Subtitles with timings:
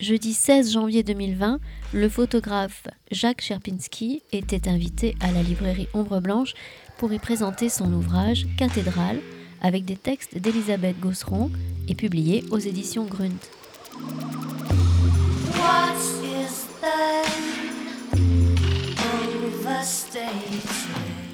[0.00, 1.60] jeudi 16 janvier 2020,
[1.92, 6.54] le photographe Jacques Cherpinski était invité à la librairie Ombre Blanche
[6.96, 9.20] pour y présenter son ouvrage Cathédrale
[9.60, 11.50] avec des textes d'Elisabeth Gosseron
[11.86, 13.28] et publié aux éditions Grunt.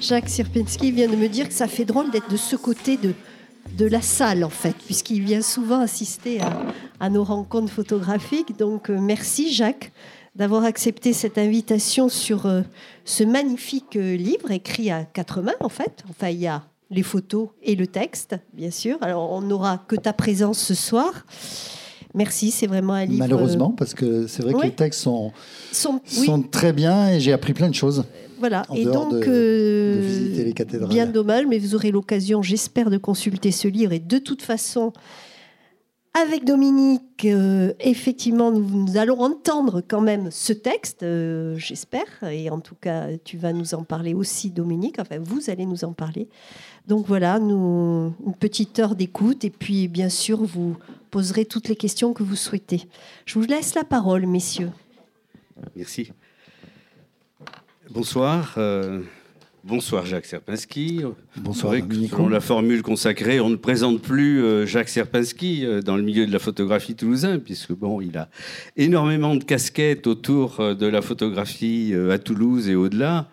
[0.01, 3.13] Jacques Sierpinski vient de me dire que ça fait drôle d'être de ce côté de,
[3.77, 6.61] de la salle, en fait, puisqu'il vient souvent assister à,
[7.09, 8.57] nos rencontres photographiques.
[8.57, 9.91] Donc, euh, merci, Jacques,
[10.35, 12.61] d'avoir accepté cette invitation sur euh,
[13.05, 16.03] ce magnifique euh, livre écrit à quatre mains, en fait.
[16.09, 18.97] Enfin, il y a les photos et le texte, bien sûr.
[19.01, 21.25] Alors, on n'aura que ta présence ce soir.
[22.13, 23.19] Merci, c'est vraiment un livre.
[23.19, 25.31] Malheureusement, parce que c'est vrai que les textes sont,
[25.71, 28.05] sont, très bien et j'ai appris plein de choses.
[28.39, 30.51] Voilà, et donc, euh,
[30.89, 33.93] bien dommage, mais vous aurez l'occasion, j'espère, de consulter ce livre.
[33.93, 34.93] Et de toute façon,
[36.13, 42.07] avec Dominique, euh, effectivement, nous, allons entendre quand même ce texte, euh, j'espère.
[42.23, 44.97] Et en tout cas, tu vas nous en parler aussi, Dominique.
[44.99, 46.27] Enfin, vous allez nous en parler.
[46.87, 49.43] Donc voilà, une petite heure d'écoute.
[49.43, 50.75] Et puis, bien sûr, vous
[51.11, 52.83] poserez toutes les questions que vous souhaitez.
[53.25, 54.71] Je vous laisse la parole, messieurs.
[55.75, 56.11] Merci.
[57.89, 58.55] Bonsoir.
[58.57, 59.01] Euh,
[59.67, 61.01] bonsoir Jacques Serpinski.
[61.35, 61.73] Bonsoir.
[61.73, 66.25] selon la formule consacrée, on ne présente plus euh, Jacques Serpinski euh, dans le milieu
[66.25, 68.29] de la photographie toulousain, puisque bon, il a
[68.77, 73.27] énormément de casquettes autour de la photographie à Toulouse et au-delà.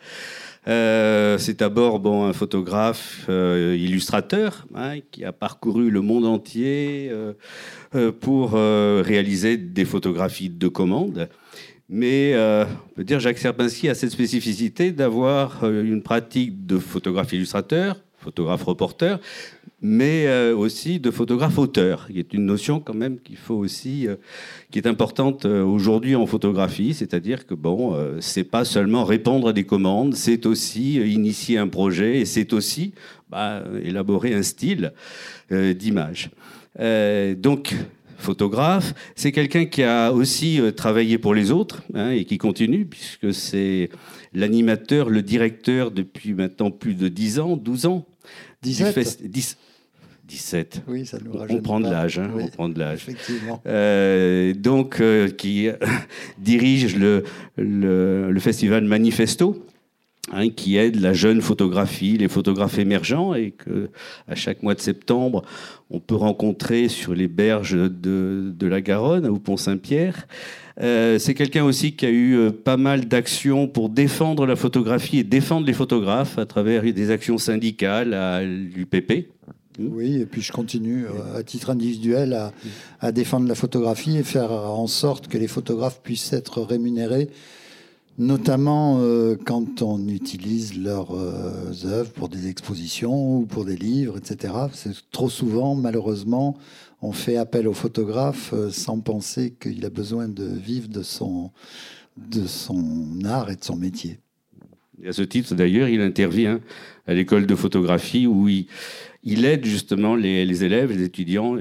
[0.67, 7.13] c'est d'abord bon, un photographe illustrateur hein, qui a parcouru le monde entier
[8.21, 11.29] pour réaliser des photographies de commande.
[11.89, 16.79] Mais euh, on peut dire Jacques Serpinski a cette spécificité d'avoir euh, une pratique de
[16.79, 19.21] photographe illustrateur, photographe reporter,
[19.83, 24.09] mais euh, aussi de photographe auteur, qui est une notion quand même qu'il faut aussi,
[24.71, 29.65] qui est importante aujourd'hui en photographie, c'est-à-dire que bon, c'est pas seulement répondre à des
[29.65, 32.95] commandes, c'est aussi initier un projet et c'est aussi
[33.29, 34.95] bah, élaborer un style
[35.51, 36.31] d'image.
[37.37, 37.75] donc
[38.19, 38.95] photographe.
[39.17, 43.33] C'est quelqu'un qui a aussi euh, travaillé pour les autres hein, et qui continue, puisque
[43.33, 43.91] c'est
[44.33, 48.07] l'animateur, le directeur depuis maintenant plus de 10 ans, 12 ans.
[48.63, 49.19] 17
[50.27, 50.83] 17.
[50.89, 52.19] Oui, ça nous on prend de l'âge.
[52.19, 53.03] Hein, on prend de l'âge.
[53.09, 53.61] Effectivement.
[53.67, 55.69] Euh, donc, euh, qui
[56.39, 57.25] dirige le,
[57.59, 59.67] le, le, festival Manifesto,
[60.33, 63.91] Hein, qui aide la jeune photographie, les photographes émergents, et que
[64.27, 65.43] à chaque mois de septembre,
[65.91, 70.27] on peut rencontrer sur les berges de, de la Garonne, au Pont-Saint-Pierre.
[70.81, 75.19] Euh, c'est quelqu'un aussi qui a eu euh, pas mal d'actions pour défendre la photographie
[75.19, 79.29] et défendre les photographes à travers des actions syndicales à l'UPP.
[79.79, 82.51] Oui, et puis je continue euh, à titre individuel
[83.01, 87.29] à, défendre la photographie et faire en sorte que les photographes puissent être rémunérés
[88.19, 94.19] notamment euh, quand on utilise leurs euh, œuvres pour des expositions ou pour des livres,
[94.19, 94.55] etc.
[94.73, 96.57] C'est trop souvent, malheureusement,
[97.03, 101.51] on fait appel au photographe euh, sans penser qu'il a besoin de vivre de son,
[102.17, 104.19] de son art et de son métier.
[105.05, 106.61] à ce titre, d'ailleurs, il intervient
[107.07, 108.67] à l'école de photographie où il,
[109.25, 111.59] il aide justement les, les, élèves, les étudiants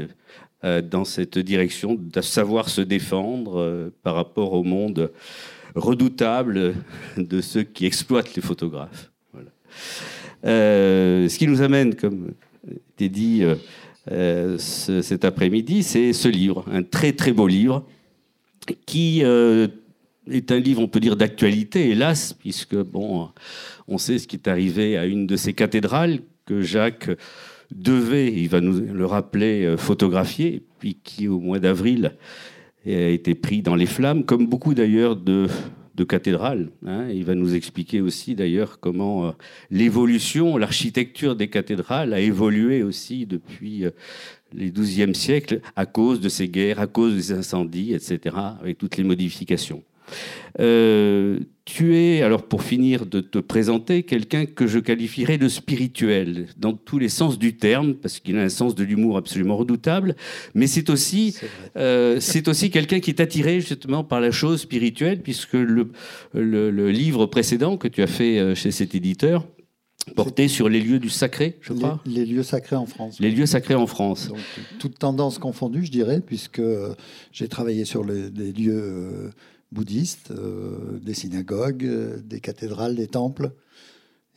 [0.64, 5.12] dans cette direction de savoir se défendre par rapport au monde
[5.76, 6.76] redoutable
[7.18, 9.12] de ceux qui exploitent les photographes.
[10.46, 12.34] Euh, ce qui nous amène, comme
[12.98, 13.56] t'es dit euh,
[14.12, 17.86] euh, cet après-midi, c'est ce livre, un très très beau livre,
[18.86, 23.30] qui est un livre, on peut dire, d'actualité, hélas, puisque bon,
[23.88, 27.10] on sait ce qui est arrivé à une de ces cathédrales que Jacques
[27.72, 32.16] devait, il va nous le rappeler, photographier, puis qui au mois d'avril
[32.86, 35.48] a été pris dans les flammes, comme beaucoup d'ailleurs de,
[35.96, 36.70] de cathédrales.
[36.86, 37.08] Hein.
[37.10, 39.32] Il va nous expliquer aussi d'ailleurs comment euh,
[39.70, 43.92] l'évolution, l'architecture des cathédrales a évolué aussi depuis euh,
[44.54, 48.98] les XIIe siècles à cause de ces guerres, à cause des incendies, etc., avec toutes
[48.98, 49.84] les modifications.
[50.60, 56.48] Euh, tu es, alors pour finir de te présenter, quelqu'un que je qualifierais de spirituel,
[56.58, 60.16] dans tous les sens du terme, parce qu'il a un sens de l'humour absolument redoutable,
[60.54, 61.38] mais c'est aussi,
[61.78, 65.92] euh, c'est aussi quelqu'un qui est attiré justement par la chose spirituelle, puisque le,
[66.34, 69.48] le, livre précédent que tu as fait euh, chez cet éditeur,
[70.18, 72.02] portait sur les lieux du sacré, je crois.
[72.06, 73.22] Les, lieux sacrés en France.
[73.22, 74.28] Les lieux sacrés en France.
[74.28, 74.38] Donc,
[74.78, 76.62] toute tendance confondue, je dirais, puisque
[77.32, 79.32] j'ai travaillé sur les, les lieux
[79.74, 83.52] bouddhistes, euh, des synagogues, euh, des cathédrales, des temples.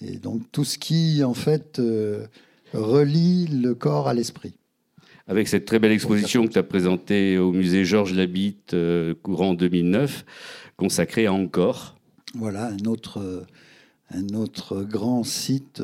[0.01, 2.27] Et donc tout ce qui, en fait, euh,
[2.73, 4.55] relie le corps à l'esprit.
[5.29, 8.77] avec cette très belle exposition que tu as présentée au musée Georges Labitte
[9.23, 10.25] courant 2009,
[10.77, 11.97] consacrée à Encore.
[12.35, 13.45] Voilà, un autre,
[14.11, 15.83] un autre grand site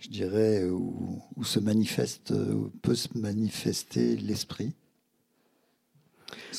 [0.00, 2.32] je dirais, où, se manifeste,
[2.82, 4.72] peut se manifester l'esprit.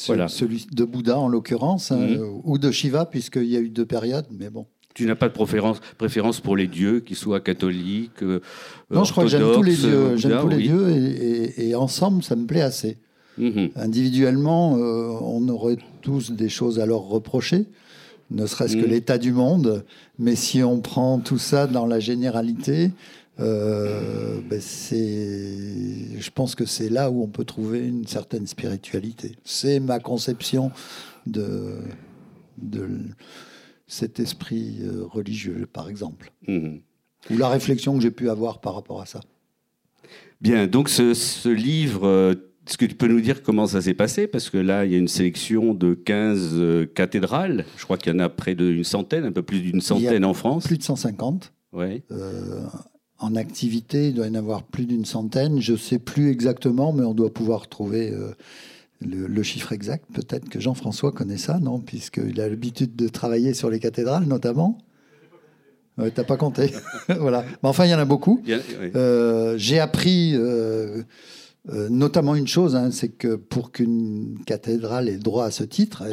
[0.07, 0.27] Voilà.
[0.27, 2.41] Celui de Bouddha en l'occurrence, hein, mhm.
[2.43, 4.65] ou de Shiva, puisqu'il y a eu deux périodes, mais bon.
[4.93, 8.41] Tu n'as pas de préférence, préférence pour les dieux, qu'ils soient catholiques, euh,
[8.89, 12.35] Non, je crois que j'aime tous les dieux, j'aime tous les dieux et, ensemble, ça
[12.35, 12.97] me plaît assez.
[13.37, 13.69] Mhm.
[13.75, 17.65] Individuellement, euh, on aurait tous des choses à leur reprocher,
[18.31, 18.91] ne serait-ce que mhm.
[18.91, 19.85] l'état du monde,
[20.19, 22.89] mais si on prend tout ça dans la généralité, euh,
[23.41, 29.35] ben je pense que c'est là où on peut trouver une certaine spiritualité.
[29.43, 30.71] C'est ma conception
[31.25, 31.79] de,
[32.57, 32.87] de
[33.87, 36.31] cet esprit euh, religieux, par exemple.
[36.47, 36.81] Mhm.
[37.29, 39.19] Ou la réflexion que j'ai pu avoir par rapport à ça.
[40.39, 42.33] Bien, donc ce, ce livre, euh,
[42.67, 44.27] est-ce que tu peux nous dire comment ça s'est passé?
[44.27, 47.65] Parce que là, il y a une sélection de 15 cathédrales.
[47.77, 50.33] Je crois qu'il y en a près d'une centaine, un peu plus d'une centaine en
[50.33, 50.65] France.
[50.65, 51.53] Plus de 150.
[51.73, 52.03] Ouais
[53.21, 55.61] en activité, il doit y en avoir plus d'une centaine.
[55.61, 58.31] Je ne sais plus exactement, mais on doit pouvoir trouver euh,
[58.99, 60.05] le, chiffre exact.
[60.11, 61.79] Peut-être que Jean-François connaît ça, non?
[61.79, 64.79] Puisqu'il a l'habitude de travailler sur les cathédrales, notamment.
[66.03, 66.71] Tu T'as pas compté.
[67.19, 67.45] voilà.
[67.61, 68.41] Mais enfin, il y en a beaucoup.
[68.95, 71.03] Euh, j'ai appris euh,
[71.89, 76.03] notamment une chose, hein, c'est que pour qu'une cathédrale ait droit à ce titre,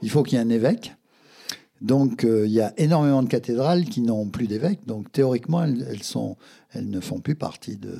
[0.00, 0.94] il faut qu'il y ait un évêque.
[1.80, 4.80] Donc euh, il y a énormément de cathédrales qui n'ont plus d'évêques.
[4.86, 6.36] Donc théoriquement, elles, sont,
[6.72, 7.94] elles ne font plus partie de,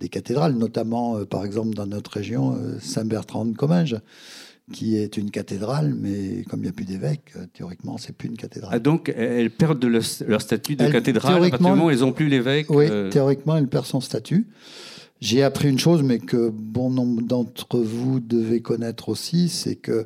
[0.00, 4.00] des cathédrales, notamment euh, par exemple dans notre région, euh, Saint-Bertrand de Comminges
[4.70, 8.36] qui est une cathédrale, mais comme il n'y a plus d'évêques, théoriquement, c'est plus une
[8.36, 8.70] cathédrale.
[8.74, 10.04] Ah, donc, elles perdent leur,
[10.42, 14.02] statut de cathédrale à partir moment elles n'ont plus l'évêque Oui, théoriquement, elles perdent son
[14.02, 14.46] statut.
[15.20, 20.04] J'ai appris une chose, mais que bon nombre d'entre vous devez connaître aussi, c'est que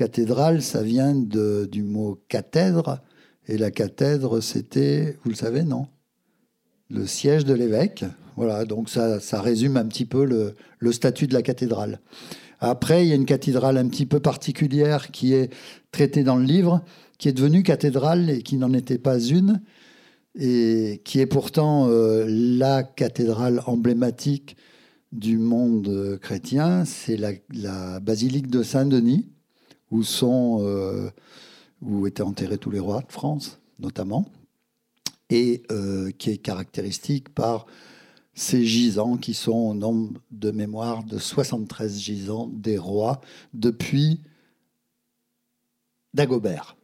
[0.00, 3.00] Cathédrale, ça vient du mot cathèdre,
[3.46, 5.88] et la cathèdre, c'était, vous le savez, non?
[6.88, 8.06] Le siège de l'évêque.
[8.34, 12.00] Voilà, donc ça, ça, résume un petit peu le, statut de la cathédrale.
[12.60, 15.52] Après, il y a une cathédrale un petit peu particulière qui est
[15.92, 16.82] traitée dans le livre,
[17.18, 19.60] qui est devenue cathédrale et qui n'en était pas une,
[20.34, 24.56] et qui est pourtant euh, la cathédrale emblématique
[25.12, 29.28] du monde chrétien, c'est la basilique de Saint-Denis,
[29.90, 31.10] où, sont, euh,
[31.82, 34.26] où étaient enterrés tous les rois de France, notamment,
[35.30, 37.66] et euh, qui est caractéristique par
[38.34, 43.20] ces gisants qui sont au nombre de mémoire de 73 gisants des rois
[43.54, 44.20] depuis
[46.14, 46.76] Dagobert.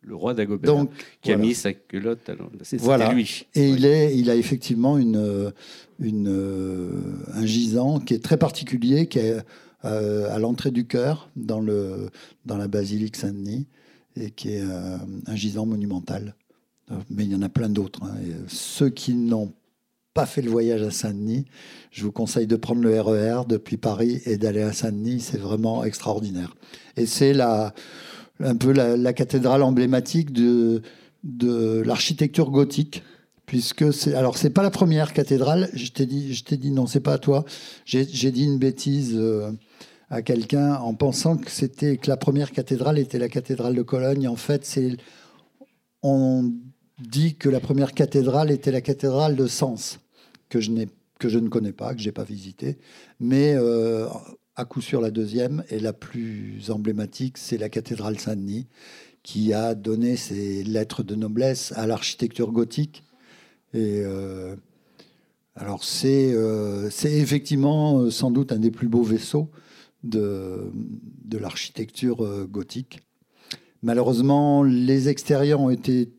[0.00, 0.90] Le roi Dagobert, Donc,
[1.22, 2.30] qui a mis sa culotte.
[2.62, 3.12] C'est voilà.
[3.12, 3.46] lui.
[3.54, 5.52] Et il, est, il a effectivement une,
[5.98, 9.42] une, un gisant qui est très particulier, qui est euh,
[9.84, 12.10] à l'entrée du chœur, dans, le,
[12.46, 13.66] dans la basilique Saint-Denis,
[14.16, 14.96] et qui est euh,
[15.26, 16.34] un gisant monumental.
[16.90, 18.02] Euh, mais il y en a plein d'autres.
[18.04, 18.14] Hein.
[18.48, 19.52] ceux qui n'ont
[20.12, 21.46] pas fait le voyage à Saint-Denis,
[21.90, 25.20] je vous conseille de prendre le RER e depuis Paris et d'aller à Saint-Denis.
[25.20, 26.54] C'est vraiment extraordinaire.
[26.96, 30.82] Et c'est un peu la, cathédrale emblématique de,
[31.24, 33.02] de l'architecture gothique
[33.46, 35.68] puisque c'est alors c'est pas la première cathédrale.
[35.74, 37.44] Je t'ai dit, je t'ai dit non, c'est pas à toi.
[37.84, 39.18] J'ai dit une bêtise
[40.10, 44.28] à quelqu'un en pensant que c'était que la première cathédrale était la cathédrale de Cologne.
[44.28, 44.96] En fait, c'est
[46.02, 46.52] on
[47.00, 50.00] dit que la première cathédrale était la cathédrale de Sens,
[50.48, 50.88] que je n'ai
[51.18, 52.76] que je ne connais pas, que j'ai pas visité,
[53.20, 54.06] mais euh,
[54.56, 58.66] à coup sûr la deuxième et la plus emblématique, c'est la cathédrale Saint-Denis,
[59.22, 63.04] qui a donné ses lettres de noblesse à l'architecture gothique.
[63.72, 64.54] Et euh,
[65.56, 69.48] alors c'est euh, c'est effectivement sans doute un des plus beaux vaisseaux
[70.04, 70.70] de,
[71.24, 73.00] de l'architecture euh, gothique.
[73.82, 76.12] Malheureusement, les extérieurs ont été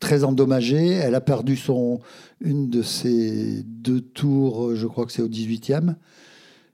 [0.00, 0.88] très endommagés.
[0.88, 2.00] Elle a perdu son,
[2.40, 5.94] une de ses deux tours, je crois que c'est au 18e.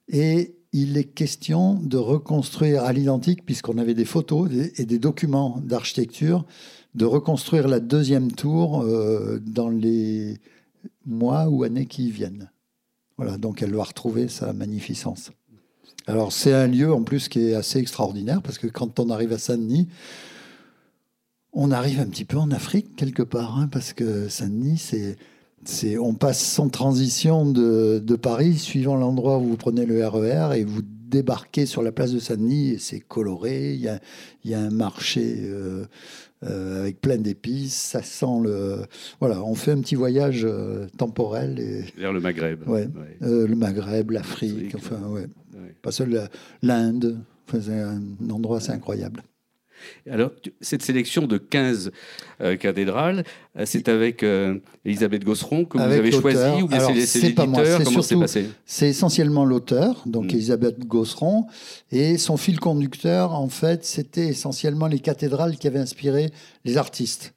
[0.09, 5.61] Et il est question de reconstruire à l'identique, puisqu'on avait des photos et des documents
[5.62, 6.45] d'architecture,
[6.95, 10.38] de reconstruire la deuxième tour euh, dans les
[11.07, 12.50] mois ou années qui viennent.
[13.16, 15.30] Voilà, donc elle doit retrouver sa magnificence.
[16.06, 19.32] Alors c'est un lieu en plus qui est assez extraordinaire parce que quand on arrive
[19.32, 19.88] à Saint-Denis,
[21.52, 24.78] on arrive un petit peu en Afrique quelque part, hein, parce que Saint-Denis,
[25.64, 30.56] c'est, on passe sans transition de, Paris, suivant l'endroit où vous prenez le RER, e
[30.56, 33.74] et vous débarquez sur la place de Saint-Denis et c'est coloré.
[33.74, 33.98] Il y a,
[34.44, 35.86] y a un marché euh,
[36.44, 37.74] euh, avec plein d'épices.
[37.74, 38.82] Ça sent le.
[39.18, 41.58] Voilà, on fait un petit voyage euh, temporel.
[41.58, 41.84] Et...
[41.98, 42.68] Vers le Maghreb.
[42.68, 42.88] Ouais.
[43.20, 45.26] le Maghreb, l'Afrique, enfin, ouais.
[45.82, 46.28] Pas seul
[46.62, 47.18] l'Inde.
[47.46, 49.22] Enfin, c'est un endroit assez incroyable.
[50.10, 51.90] Alors, cette sélection de 15
[52.40, 53.24] euh, cathédrales,
[53.56, 57.84] euh, c'est avec euh, Elisabeth Gosseron que vous avez choisi ou bien c'est l'éditeur?
[57.84, 58.46] Comment c'est passé?
[58.64, 60.36] C'est essentiellement l'auteur, donc hmm.
[60.36, 61.46] Elisabeth Gosseron,
[61.90, 66.30] et son fil conducteur, en fait, c'était essentiellement les cathédrales qui avaient inspiré
[66.64, 67.34] les artistes.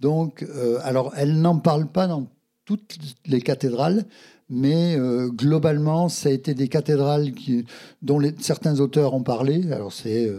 [0.00, 0.44] Donc,
[0.82, 2.28] alors, elle n'en parle pas dans
[2.66, 4.04] toutes les cathédrales,
[4.48, 4.96] mais
[5.28, 7.32] globalement, ça a été des cathédrales
[8.02, 9.72] dont certains auteurs ont parlé.
[9.72, 10.30] Alors, c'est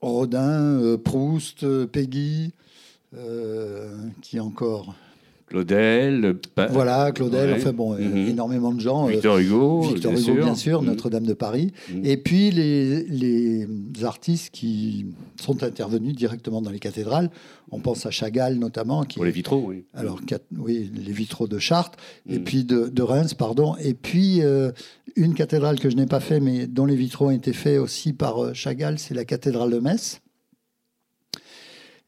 [0.00, 2.52] Rodin, euh, Proust, euh, Peggy,
[3.14, 4.94] euh, qui encore?
[5.46, 6.38] Claudel.
[6.70, 8.28] Voilà, Claudel, enfin bon, mhm.
[8.28, 9.06] énormément de gens.
[9.06, 10.44] Victor Hugo, Victor bien Hugo, sûr.
[10.44, 10.88] bien sûr, mhm.
[10.88, 11.72] Notre-Dame de Paris.
[11.88, 12.04] Mhm.
[12.04, 13.66] Et puis les, les,
[14.02, 15.06] artistes qui
[15.40, 17.30] sont intervenus directement dans les cathédrales.
[17.70, 19.04] On pense à Chagall notamment.
[19.04, 19.84] Qui, Pour les vitraux, oui.
[19.94, 20.20] Alors,
[20.58, 21.98] oui, les vitraux de Chartres,
[22.28, 23.76] et puis de, de, Reims, pardon.
[23.76, 24.42] Et puis
[25.16, 28.12] une cathédrale que je n'ai pas fait, mais dont les vitraux ont été faits aussi
[28.12, 30.20] par Chagall, c'est la cathédrale de Metz.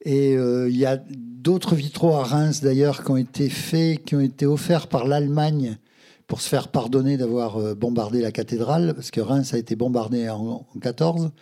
[0.02, 4.14] Et euh, il y a d'autres vitraux à Reims d'ailleurs qui ont été faits, qui
[4.14, 5.78] ont été offerts par l'Allemagne
[6.26, 10.28] pour se faire pardonner d'avoir euh, bombardé la cathédrale, parce que Reims a été bombardée
[10.28, 11.32] en 14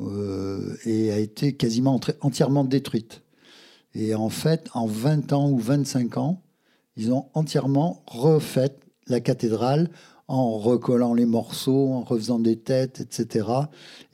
[0.00, 3.22] euh, et a été quasiment entièrement détruite.
[3.94, 6.42] Et en fait, en 20 ans ou 25 ans,
[6.96, 8.76] ils ont entièrement refait
[9.08, 9.88] la cathédrale
[10.30, 13.48] en recollant les morceaux, en refaisant des têtes, etc.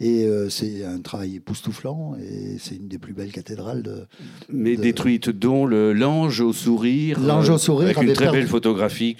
[0.00, 4.06] Et euh, c'est un travail époustouflant et c'est une des plus belles cathédrales de.
[4.48, 7.20] Mais détruite, dont l'ange au sourire.
[7.20, 7.98] L'ange au sourire.
[7.98, 9.14] Avec une très belle photographie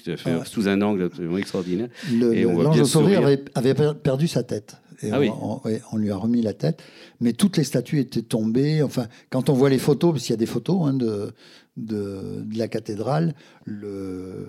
[0.46, 1.88] sous un angle absolument extraordinaire.
[2.10, 4.78] L'ange au sourire avait, perdu sa tête.
[5.02, 5.74] Et ah on, oui.
[5.92, 6.82] on, lui a remis la tête.
[7.20, 8.82] Mais toutes les statues étaient tombées.
[8.82, 11.34] Enfin, quand on voit les photos, parce qu'il y a des photos hein, de,
[11.76, 13.34] de, de, la cathédrale,
[13.66, 14.48] le,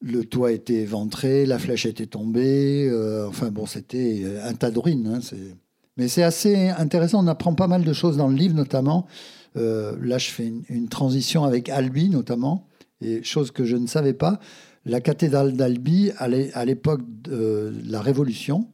[0.00, 2.88] le toit était éventré, la flèche était tombée.
[2.90, 5.06] Euh, enfin bon, c'était un tas de ruines.
[5.06, 5.36] Hein,
[5.96, 7.24] mais c'est assez intéressant.
[7.24, 9.06] On apprend pas mal de choses dans le livre, notamment.
[9.56, 12.68] Euh, là, je fais une, transition avec Albi, notamment.
[13.00, 14.40] Et chose que je ne savais pas,
[14.84, 18.68] la cathédrale d'Albi, à l'époque de la Révolution,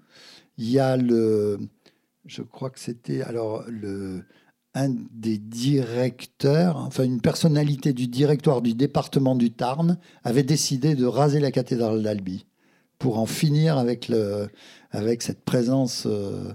[0.59, 1.59] il y a le.
[2.27, 3.23] Je crois que c'était.
[3.23, 4.25] Alors, le
[4.75, 11.07] un des directeurs, enfin une personnalité du directoire du département du Tarn, avait décidé de
[11.07, 12.45] raser la cathédrale d'Albi
[12.99, 14.49] pour en finir avec, le,
[14.91, 16.05] avec cette présence.
[16.07, 16.53] Euh,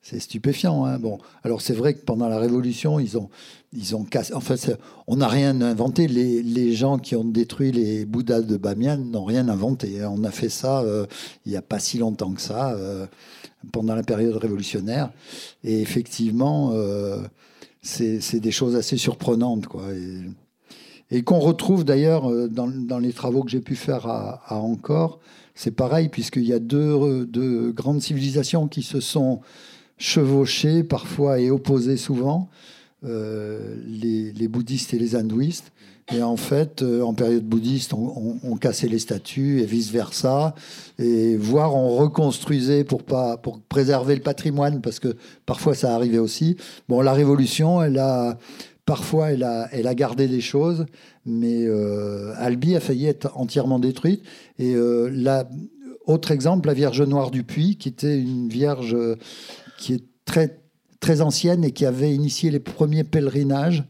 [0.00, 0.86] c'est stupéfiant.
[0.86, 3.28] Hein bon, alors c'est vrai que pendant la Révolution, ils ont,
[3.74, 4.32] ils ont cassé.
[4.32, 6.08] En fait, on n'a rien inventé.
[6.08, 10.00] Les, les, gens qui ont détruit les Bouddhas de Bamiyan n'ont rien inventé.
[10.00, 10.10] Hein.
[10.14, 11.04] On a fait ça euh,
[11.44, 13.06] il n'y a pas si longtemps que ça, euh,
[13.72, 15.10] pendant la période révolutionnaire.
[15.64, 16.72] Et effectivement,
[17.82, 19.66] c'est des choses assez surprenantes.
[19.66, 19.84] Quoi.
[21.10, 24.62] Et, qu'on retrouve d'ailleurs euh, dans, les travaux que j'ai pu faire à, à.
[25.54, 29.40] C'est pareil, puisqu'il y a deux, deux, grandes civilisations qui se sont
[29.96, 32.48] chevauchées parfois et opposées souvent,
[33.04, 35.70] euh, les, bouddhistes et les hindouistes.
[36.12, 40.56] Et en fait, euh, en période bouddhiste, on, cassait les statues et vice-versa.
[40.98, 46.18] Et voire on reconstruisait pour, pas, pour préserver le patrimoine, parce que parfois ça arrivait
[46.18, 46.56] aussi.
[46.88, 48.36] Bon, la Révolution, elle a,
[48.84, 50.86] parfois, elle a, elle a gardé des choses,
[51.24, 54.24] mais euh, Albi a failli être entièrement détruite.
[54.58, 55.48] Et la,
[56.06, 58.96] autre exemple, la Vierge Noire du Puy, qui était une vierge
[59.78, 60.58] qui est très,
[61.00, 63.84] très ancienne et qui avait initié les premiers pèlerinages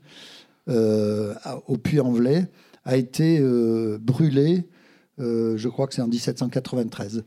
[0.68, 1.34] euh,
[1.66, 2.46] au Puy-en-Velay
[2.84, 4.68] a été euh, brûlé,
[5.18, 7.24] euh, je crois que c'est en 1793.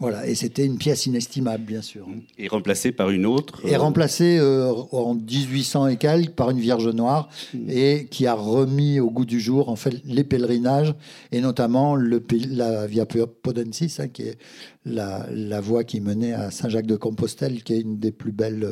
[0.00, 2.06] Voilà, et c'était une pièce inestimable, bien sûr.
[2.38, 7.28] Et remplacée par une autre Et remplacée en 1800 et quelques par une Vierge Noire,
[7.52, 7.68] hmm.
[7.68, 10.94] et qui a remis au goût du jour en fait, les pèlerinages,
[11.32, 14.38] et notamment le, la Via Podensis, hein, qui est
[14.84, 18.66] la, la, voie qui menait à Saint-Jacques-de-Compostelle, qui est une des plus belles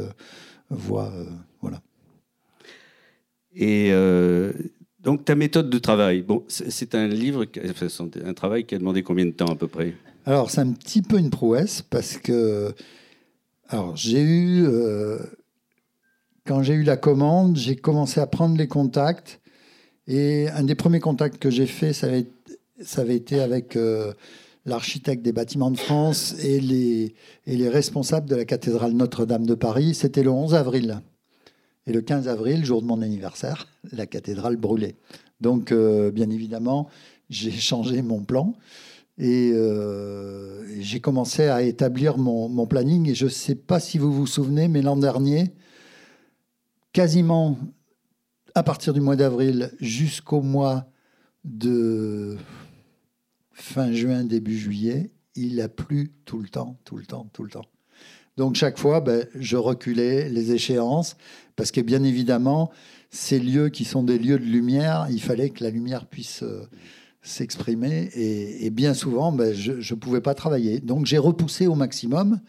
[0.70, 1.12] voies.
[1.60, 1.80] voilà.
[3.56, 4.52] Et euh,
[5.06, 7.46] donc, ta méthode de travail, bon, c'est un livre,
[8.24, 9.94] un travail qui a demandé combien de temps à peu près?
[10.24, 12.74] Alors, c'est un petit peu une prouesse parce que,
[13.68, 15.18] alors, j'ai eu, euh,
[16.44, 19.40] quand j'ai eu la commande, j'ai commencé à prendre les contacts.
[20.08, 24.12] Et un des premiers contacts que j'ai fait, ça avait, été avec euh,
[24.64, 29.94] l'architecte des bâtiments de France et les responsables de la cathédrale Notre-Dame de Paris.
[29.94, 31.00] C'était le 11 avril.
[31.86, 34.96] Et le 15 avril, jour de mon anniversaire, la cathédrale brûlait.
[35.40, 36.88] Donc, euh, bien évidemment,
[37.30, 38.54] j'ai changé mon plan.
[39.18, 39.54] Et
[40.78, 43.08] j'ai commencé à établir mon, mon, planning.
[43.08, 45.54] Et je ne sais pas si vous vous souvenez, mais l'an dernier,
[46.92, 47.56] quasiment
[48.54, 50.86] à partir du mois d'avril jusqu'au mois
[51.44, 52.38] de
[53.52, 57.50] fin juin, début juillet, il a plu tout le temps, tout le temps, tout le
[57.50, 57.66] temps.
[58.38, 61.16] Donc chaque fois, ben, je reculais les échéances,
[61.56, 62.70] parce que bien évidemment,
[63.10, 66.68] ces lieux qui sont des lieux de lumière, il fallait que la lumière puisse euh,
[67.22, 70.80] s'exprimer, et, bien souvent, ben, je ne pouvais pas travailler.
[70.80, 72.40] Donc j'ai repoussé au maximum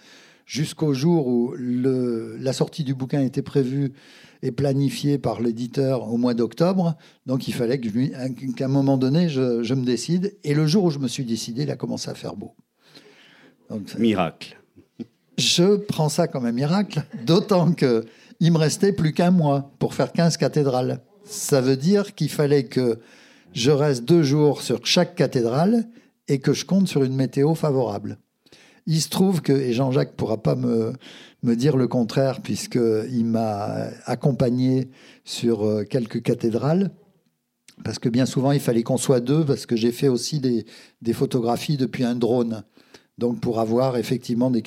[0.45, 3.93] jusqu'au jour où le, la sortie du bouquin était prévue
[4.41, 6.95] et planifiée par l'éditeur au mois d'octobre.
[7.25, 10.37] Donc il fallait qu'à un moment donné, je, me décide.
[10.43, 12.55] Et le jour où je me suis décidé, il a commencé à faire beau.
[13.97, 14.57] miracle.
[15.37, 17.71] Je prends ça comme un miracle, d'autant
[18.39, 21.01] qu'il me restait plus qu'un mois pour faire 15 cathédrales.
[21.25, 22.99] Ça veut dire qu'il fallait que
[23.53, 25.87] je reste deux jours sur chaque cathédrale
[26.27, 28.17] et que je compte sur une météo favorable.
[28.85, 30.93] Il se trouve que, et Jean-Jacques pourra pas me,
[31.43, 34.89] me dire le contraire, puisqu'il m'a accompagné
[35.25, 36.91] sur euh, quelques cathédrales,
[37.83, 40.65] parce que bien souvent, il fallait qu'on soit deux, parce que j'ai fait aussi des,
[41.01, 42.63] des, photographies depuis un drone.
[43.17, 44.61] Donc pour avoir effectivement les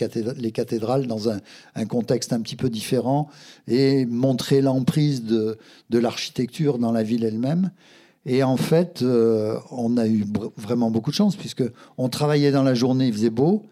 [0.52, 1.40] cathédrales dans un,
[1.86, 3.28] contexte un petit peu différent
[3.68, 5.56] et montrer l'emprise de,
[5.90, 7.70] de l'architecture dans la ville elle-même.
[8.26, 10.24] Et en fait, euh, on a eu
[10.56, 11.64] vraiment beaucoup de chance puisque
[11.96, 13.64] on travaillait dans la journée, il faisait beau,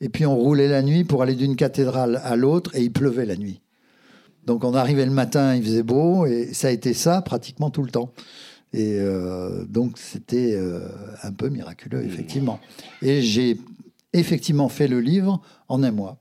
[0.00, 3.26] et puis on roulait la nuit pour aller d'une cathédrale à l'autre, et il pleuvait
[3.26, 3.60] la nuit.
[4.44, 7.82] Donc on arrivait le matin, il faisait beau, et ça a été ça pratiquement tout
[7.82, 8.12] le temps.
[8.72, 10.86] Et euh, donc c'était euh,
[11.22, 12.60] un peu miraculeux, effectivement.
[13.02, 13.58] Et j'ai
[14.18, 16.18] effectivement fait le livre en un mois.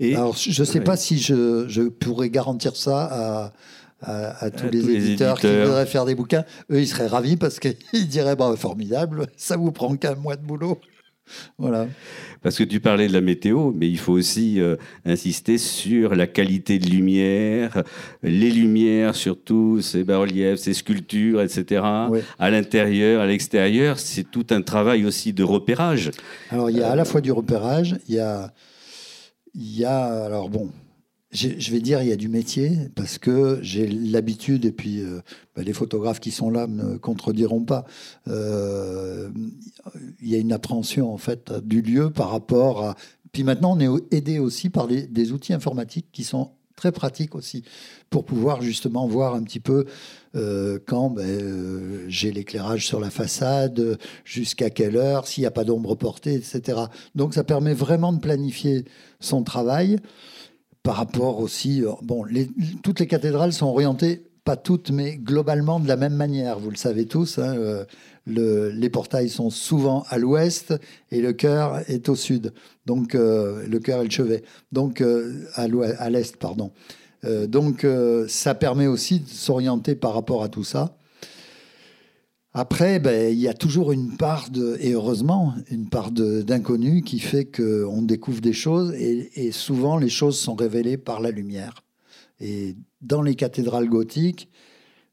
[0.00, 3.52] Et Alors je ne sais pas si je, je, pourrais garantir ça à,
[4.44, 6.44] à, tous, les, éditeurs qui voudraient faire des bouquins.
[6.70, 10.44] Eux, ils seraient ravis parce qu'ils diraient bah, formidable, ça vous prend qu'un mois de
[10.44, 10.80] boulot.
[11.58, 11.86] Voilà.
[12.42, 16.26] Parce que tu parlais de la météo, mais il faut aussi euh, insister sur la
[16.26, 17.82] qualité de lumière,
[18.22, 21.82] les lumières surtout, ces bas-reliefs, ces sculptures, etc.
[22.38, 26.10] À l'intérieur, à l'extérieur, c'est tout un travail aussi de repérage.
[26.50, 28.52] Alors il y a à la fois du repérage, il y a,
[29.54, 30.70] il y a alors bon,
[31.34, 35.20] je vais dire, il y a du métier parce que j'ai l'habitude, et puis euh,
[35.56, 37.84] bah, les photographes qui sont là ne contrediront pas.
[38.28, 39.28] Euh,
[40.22, 42.96] il y a une appréhension en fait du lieu par rapport à.
[43.32, 47.64] Puis maintenant, on est aidé aussi par des outils informatiques qui sont très pratiques aussi
[48.10, 49.86] pour pouvoir justement voir un petit peu
[50.36, 55.64] euh, quand ben, j'ai l'éclairage sur la façade, jusqu'à quelle heure, s'il n'y a pas
[55.64, 56.82] d'ombre portée, etc.
[57.14, 58.84] Donc ça permet vraiment de planifier
[59.20, 59.98] son travail
[60.84, 61.82] par rapport aussi.
[61.82, 62.24] Euh, bon,
[62.84, 66.60] toutes les cathédrales sont orientées, pas toutes, mais globalement de la même manière.
[66.60, 67.38] Vous le savez tous.
[67.38, 67.84] Hein, euh,
[68.26, 70.74] les portails sont souvent à l'ouest
[71.10, 72.52] et le chœur est au sud.
[72.86, 74.44] Donc euh, le chœur et le chevet.
[74.70, 75.02] Donc
[75.54, 76.70] à l'est, pardon.
[77.48, 77.86] donc
[78.28, 80.96] ça permet aussi de s'orienter par rapport à tout ça.
[82.56, 87.18] Après, ben, il y a toujours une part de, et heureusement, une part d'inconnu qui
[87.18, 91.82] fait qu'on découvre des choses et, souvent les choses sont révélées par la lumière.
[92.38, 94.48] Et dans les cathédrales gothiques,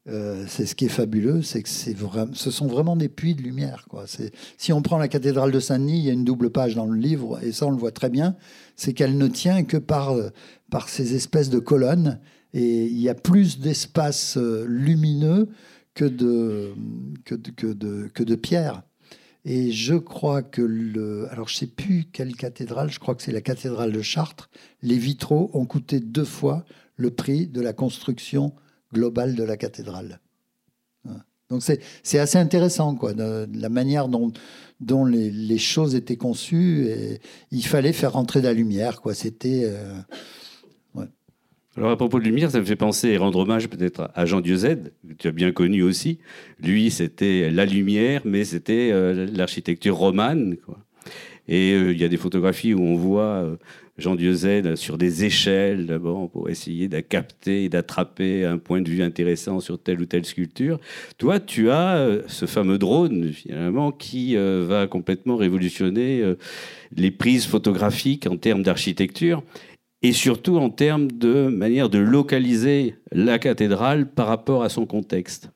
[0.08, 3.88] euh, c'est ce qui est fabuleux, c'est que ce sont vraiment des puits de lumière.
[4.56, 6.96] Si on prend la cathédrale de Saint-Denis, il y a une double page dans le
[6.96, 8.36] livre, et ça on le voit très bien,
[8.76, 10.14] c'est qu'elle ne tient que par,
[10.70, 12.20] par ces espèces de colonnes,
[12.54, 15.48] et il y a plus d'espace euh, lumineux
[15.94, 16.74] que de,
[17.24, 18.82] que de, que de, que de pierre.
[19.44, 21.28] Et je crois que le.
[21.30, 24.50] Alors, je sais plus quelle cathédrale, je crois que c'est la cathédrale de Chartres.
[24.82, 26.64] Les vitraux ont coûté deux fois
[26.96, 28.54] le prix de la construction
[28.92, 30.20] globale de la cathédrale.
[31.50, 34.32] Donc, c'est assez intéressant, quoi, de, la manière dont,
[34.80, 36.86] dont les, les, choses étaient conçues.
[36.86, 39.12] Et il fallait faire rentrer de la lumière, quoi.
[39.12, 39.64] C'était.
[39.64, 40.00] Euh,
[41.76, 44.42] alors à propos de lumière, ça me fait penser et rendre hommage peut-être à Jean
[44.42, 44.62] Dieuze,
[45.08, 46.18] que tu as bien connu aussi.
[46.62, 50.56] Lui, c'était la lumière, mais c'était euh, l'architecture romane.
[51.48, 53.56] Et euh, il y a des photographies où on voit euh,
[53.96, 58.90] Jean Dieuze sur des échelles d'abord pour essayer de capter et d'attraper un point de
[58.90, 60.78] vue intéressant sur telle ou telle sculpture.
[61.16, 66.22] Toi, tu as ce fameux drone finalement qui va complètement révolutionner
[66.94, 69.42] les prises photographiques en termes d'architecture
[70.02, 75.50] et surtout en termes de manière de localiser la cathédrale par rapport à son contexte.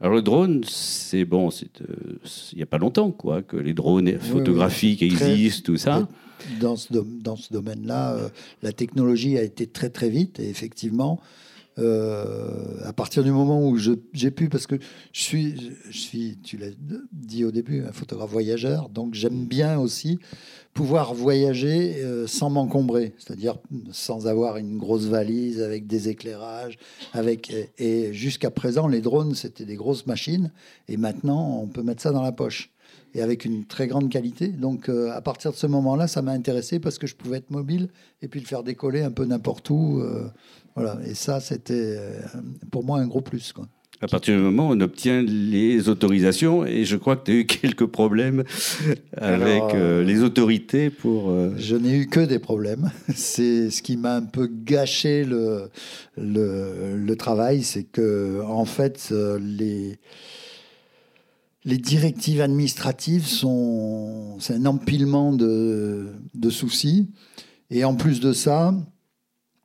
[0.00, 2.18] Alors le drone, c'est bon, euh,
[2.52, 6.08] il n'y a pas longtemps quoi, que les drones photographiques existent, tout ça.
[6.60, 8.28] Dans ce, dans ce domaine-là, euh,
[8.62, 11.20] la technologie a été très très vite et effectivement,
[11.76, 14.76] à partir du moment où j'ai pu, parce que
[15.12, 16.70] je suis, je suis tu l'as
[17.12, 20.18] dit au début, un photographe voyageur, donc j'aime bien aussi
[20.74, 23.56] pouvoir voyager euh, sans m'encombrer, c'est-à-dire
[23.92, 26.78] sans avoir une grosse valise avec des éclairages,
[27.12, 30.50] avec et jusqu'à présent les drones c'était des grosses machines
[30.88, 32.70] et maintenant on peut mettre ça dans la poche.
[33.16, 34.48] Et avec une très grande qualité.
[34.48, 37.50] Donc euh, à partir de ce moment-là, ça m'a intéressé parce que je pouvais être
[37.50, 37.88] mobile
[38.22, 40.26] et puis le faire décoller un peu n'importe où, euh,
[40.74, 40.98] voilà.
[41.06, 41.98] Et ça c'était
[42.70, 43.66] pour moi un gros plus quoi
[44.04, 46.66] à partir du moment où on obtient les autorisations.
[46.66, 48.44] Et je crois que tu as eu quelques problèmes
[49.16, 51.30] avec euh, les autorités pour...
[51.30, 52.90] Euh, je n'ai eu que des problèmes.
[53.14, 55.70] C'est ce qui m'a un peu gâché le,
[56.16, 57.62] le, travail.
[57.62, 59.98] C'est que, en fait, euh, les...
[61.66, 67.08] Les directives administratives sont, c'est un empilement de, de soucis.
[67.70, 68.74] Et en plus de ça,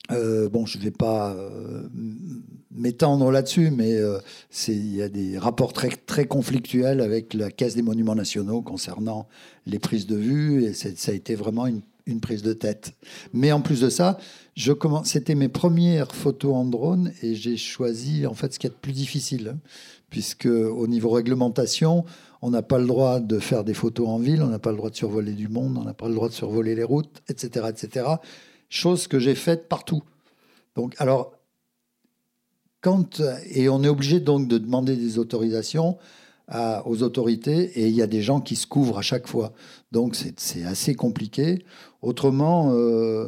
[0.10, 1.36] bon, je ne vais pas
[2.72, 4.20] m'étendre là-dessus, mais euh,
[4.68, 9.28] il y a des rapports très, très conflictuels avec la Caisse des Monuments Nationaux concernant
[9.66, 11.82] les prises de vue, et ça a été vraiment une,
[12.22, 12.94] prise de tête.
[13.34, 14.18] Mais en plus de ça,
[15.04, 18.76] c'était mes premières photos en drone, et j'ai choisi en fait ce qui est le
[18.82, 19.58] plus difficile,
[20.10, 22.06] puisque au niveau réglementation,
[22.42, 24.78] on n'a pas le droit de faire des photos en ville, on n'a pas le
[24.78, 27.68] droit de survoler du monde, on n'a pas le droit de survoler les routes, etc.,
[27.70, 28.06] etc.
[28.70, 30.04] Chose que j'ai faite partout.
[30.76, 31.34] Donc, alors,
[32.82, 35.98] quand, et on est obligé donc de demander des autorisations
[36.86, 39.54] aux autorités et il y a des gens qui se couvrent à chaque fois.
[39.92, 41.64] Donc c'est assez compliqué.
[42.02, 43.28] Autrement, euh,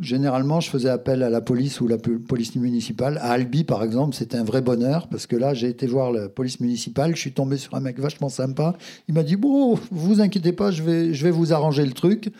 [0.00, 3.18] généralement, je faisais appel à la police ou la police municipale.
[3.18, 6.28] À Albi, par exemple, c'était un vrai bonheur parce que là, j'ai été voir la
[6.28, 7.14] police municipale.
[7.14, 8.76] Je suis tombé sur un mec vachement sympa.
[9.08, 12.32] Il m'a dit Bon, vous inquiétez pas, je vais, je vais vous arranger le truc.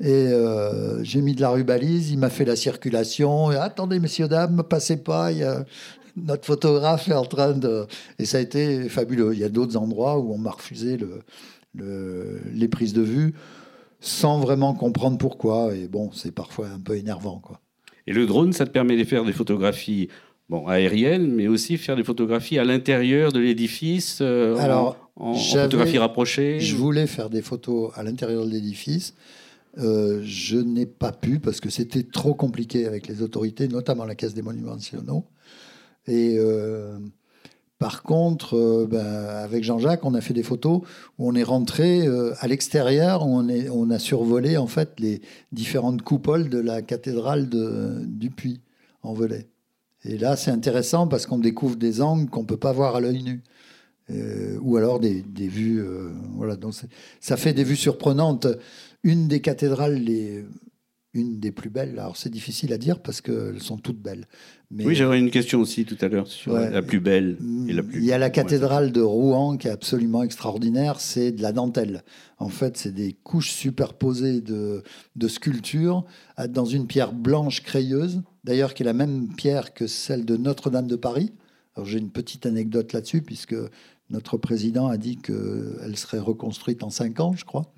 [0.00, 3.52] Et euh, j'ai mis de la rubalise, il m'a fait la circulation.
[3.52, 5.32] Et, Attendez, messieurs, dames, passez pas.
[5.32, 5.64] Y a...
[6.16, 7.86] Notre photographe est en train de.
[8.18, 9.32] Et ça a été fabuleux.
[9.32, 11.20] Il y a d'autres endroits où on m'a refusé le,
[11.74, 13.34] le, les prises de vue
[14.00, 15.74] sans vraiment comprendre pourquoi.
[15.74, 17.38] Et bon, c'est parfois un peu énervant.
[17.38, 17.60] Quoi.
[18.06, 20.08] Et le drone, ça te permet de faire des photographies
[20.48, 25.34] bon, aériennes, mais aussi faire des photographies à l'intérieur de l'édifice, euh, Alors, en, en
[25.34, 29.14] photographie rapprochée Je voulais faire des photos à l'intérieur de l'édifice.
[29.78, 34.14] Euh, je n'ai pas pu parce que c'était trop compliqué avec les autorités, notamment la
[34.14, 35.24] Caisse des Monuments Nationaux.
[36.06, 36.98] Et euh,
[37.78, 40.80] par contre, euh, ben, avec Jean-Jacques, on a fait des photos
[41.18, 42.06] où on est rentré
[42.40, 48.30] à l'extérieur, on, on a survolé en fait les différentes coupoles de la cathédrale du
[48.30, 48.60] Puy
[49.02, 49.46] en Velay.
[50.04, 53.00] Et là, c'est intéressant parce qu'on découvre des angles qu'on ne peut pas voir à
[53.00, 53.42] l'œil nu.
[54.62, 55.84] ou alors des, vues.
[56.34, 56.56] voilà,
[57.20, 58.48] ça fait des vues surprenantes
[59.02, 60.44] une des cathédrales les
[61.12, 61.98] une des plus belles.
[61.98, 64.26] Alors c'est difficile à dire parce qu'elles sont toutes belles.
[64.70, 67.36] Mais oui, j'aurais une question aussi tout à l'heure sur la plus belle
[67.68, 67.98] et la plus.
[67.98, 71.00] Il y a la cathédrale de Rouen qui est absolument extraordinaire.
[71.00, 72.04] C'est de la dentelle.
[72.38, 74.84] En fait, c'est des couches superposées de,
[75.16, 76.04] de sculptures
[76.48, 78.22] dans une pierre blanche crayeuse.
[78.44, 81.32] D'ailleurs, qui est la même pierre que celle de Notre-Dame de Paris.
[81.74, 83.56] Alors j'ai une petite anecdote là-dessus puisque
[84.10, 87.72] notre président a dit qu'elle serait reconstruite en cinq ans, je crois.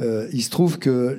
[0.00, 1.18] Euh, il se trouve que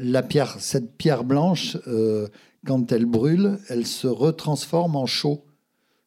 [0.60, 2.28] cette pierre blanche, euh,
[2.66, 5.46] quand elle brûle, elle se retransforme en chaux.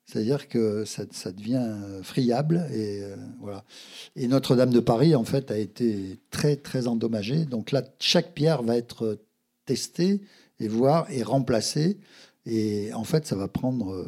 [0.06, 2.66] C'est-à-dire que ça, devient friable.
[2.72, 3.64] Et, euh, voilà.
[4.16, 7.44] et Notre-Dame de Paris, en fait, a été très, très endommagée.
[7.44, 9.18] Donc là, chaque pierre va être
[9.64, 10.20] testée
[10.60, 11.98] et voir et remplacée.
[12.44, 14.06] Et en fait, ça va prendre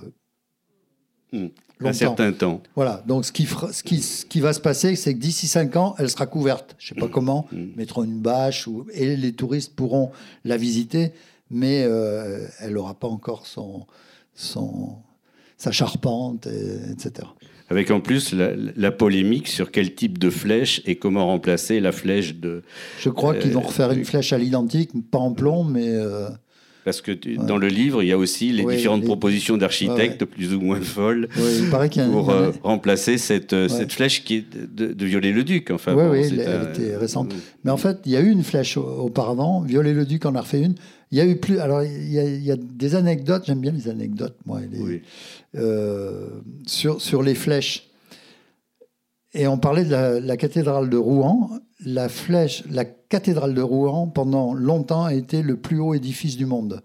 [1.80, 2.62] hmm un certain temps.
[2.76, 5.76] Voilà, donc ce qui, ce qui, ce qui va se passer, c'est que d'ici 5
[5.76, 6.76] ans, elle sera couverte.
[6.78, 7.10] Je ne sais pas mm.
[7.10, 7.58] comment, mmh.
[7.76, 10.10] mettront une bâche, ou, et les touristes pourront
[10.44, 11.12] la visiter,
[11.50, 13.87] mais euh, elle n'aura pas encore son,
[14.34, 14.96] son,
[15.56, 17.26] sa charpente, etc.
[17.70, 22.34] Avec en plus la, polémique sur quel type de flèche et comment remplacer la flèche
[22.34, 22.62] de...
[22.98, 25.88] Je crois qu'ils vont euh, refaire une flèche à l'identique, pas en plomb, mais...
[25.88, 26.28] Euh,
[26.85, 30.61] parce que dans le livre, il y a aussi les différentes propositions d'architectes plus ou
[30.61, 31.29] moins folles
[32.11, 35.70] pour euh, remplacer cette, euh, cette flèche qui est de, Viollet-le-Duc.
[35.70, 37.35] Enfin, oui, oui, elle, était récente.
[37.64, 39.62] Mais en fait, il y a eu une flèche auparavant.
[39.62, 40.75] Viollet-le-Duc en a refait une.
[41.11, 41.59] Il y a eu plus.
[41.59, 43.44] Alors, il y a, des anecdotes.
[43.47, 44.61] J'aime bien les anecdotes, moi.
[45.55, 46.29] Euh,
[46.66, 47.88] sur, sur les flèches.
[49.35, 51.51] Et on parlait de la, cathédrale de Rouen.
[51.85, 56.47] La flèche, la cathédrale de Rouen, pendant longtemps, a été le plus haut édifice du
[56.47, 56.83] monde.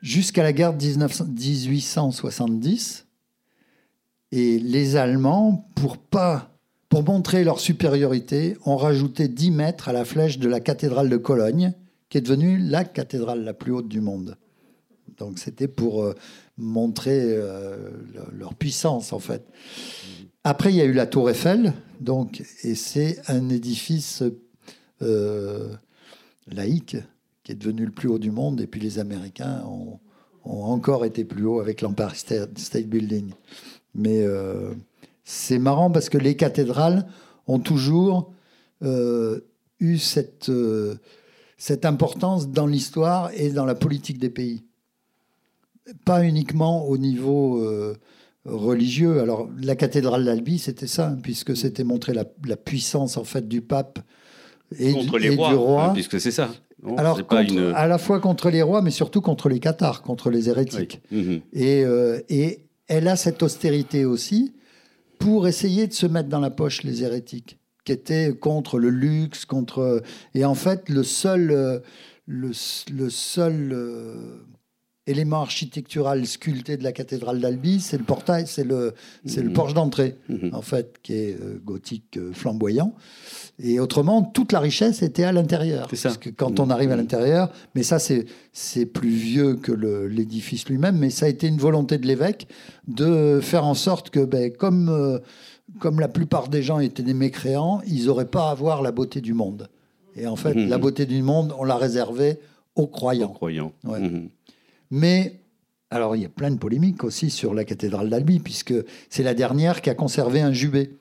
[0.00, 3.06] Jusqu'à la guerre de 1870.
[4.32, 6.56] Et les Allemands, pour, pas,
[6.88, 11.18] pour montrer leur supériorité, ont rajouté 10 mètres à la flèche de la cathédrale de
[11.18, 11.74] Cologne,
[12.08, 14.36] qui est devenue la cathédrale la plus haute du monde.
[15.18, 16.14] Donc c'était pour euh,
[16.56, 17.90] montrer euh,
[18.32, 19.44] leur puissance en fait.
[20.48, 24.22] Après, il y a eu la Tour Eiffel, donc, et c'est un édifice
[25.02, 25.74] euh,
[26.46, 26.98] laïque
[27.42, 28.60] qui est devenu le plus haut du monde.
[28.60, 29.98] Et puis les Américains ont,
[30.44, 33.32] encore été plus haut avec l'Empire State Building.
[33.96, 34.24] Mais
[35.24, 37.08] c'est marrant parce que les cathédrales
[37.48, 38.32] ont toujours
[38.84, 40.48] eu cette
[41.82, 44.62] importance dans l'histoire et dans la politique des pays.
[46.04, 47.96] Pas uniquement au niveau euh,
[48.46, 49.20] religieux.
[49.20, 52.24] Alors, la cathédrale d'Albi, c'était ça, hein, puisque c'était montrer la,
[52.56, 53.98] puissance en fait du pape
[54.78, 55.84] et, contre les rois, du roi.
[55.86, 56.50] Hein, puisque c'est ça.
[56.96, 57.20] Alors,
[57.74, 61.00] à la fois contre les rois, mais surtout contre les cathares, contre les hérétiques.
[61.10, 61.40] Mhm.
[61.52, 64.54] Et, euh, et elle a cette austérité aussi
[65.18, 69.44] pour essayer de se mettre dans la poche les hérétiques qui était contre le luxe,
[69.44, 70.02] contre
[70.34, 71.78] et en fait le seul euh,
[72.26, 72.50] le,
[72.92, 74.42] le seul euh,
[75.06, 79.52] élément architectural sculpté de la cathédrale d'Albi, c'est le portail, c'est le c'est le mmh.
[79.52, 80.48] porche d'entrée mmh.
[80.52, 82.94] en fait qui est euh, gothique flamboyant.
[83.58, 85.88] Et autrement, toute la richesse était à l'intérieur.
[85.88, 90.68] Parce que quand on arrive à l'intérieur, mais ça c'est c'est plus vieux que l'édifice
[90.68, 92.48] lui-même, mais ça a été une volonté de l'évêque
[92.88, 95.20] de faire en sorte que ben, comme
[95.78, 99.20] comme la plupart des gens étaient des mécréants, ils n'auraient pas à voir la beauté
[99.20, 99.68] du monde.
[100.16, 100.68] Et en fait, mhm.
[100.68, 102.38] la beauté du monde, on l'a réservée
[102.74, 103.28] aux croyants.
[103.28, 103.72] croyants.
[103.84, 104.28] Mhm.
[104.90, 105.40] Mais,
[105.90, 108.74] alors, il y a plein de polémiques aussi sur la cathédrale d'Albi, puisque
[109.10, 110.96] c'est la dernière qui a conservé un jubé.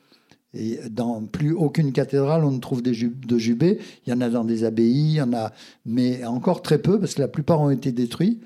[0.54, 2.94] Et dans plus aucune cathédrale, on ne trouve de
[3.38, 3.80] jubés.
[4.06, 5.52] Il y en a dans des abbayes, il y en a,
[5.86, 8.40] mais encore très peu, parce que la plupart ont été détruits.